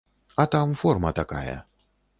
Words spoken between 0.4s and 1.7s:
там форма такая.